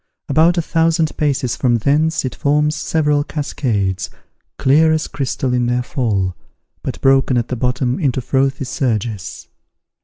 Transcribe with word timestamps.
About 0.27 0.57
a 0.57 0.63
thousand 0.63 1.15
paces 1.15 1.55
from 1.55 1.75
thence 1.77 2.25
it 2.25 2.33
forms 2.33 2.75
several 2.75 3.23
cascades, 3.23 4.09
clear 4.57 4.91
as 4.91 5.05
crystal 5.07 5.53
in 5.53 5.67
their 5.67 5.83
fall, 5.83 6.35
but 6.81 6.99
broken 7.01 7.37
at 7.37 7.49
the 7.49 7.55
bottom 7.55 7.99
into 7.99 8.19
frothy 8.19 8.65
surges. 8.65 9.47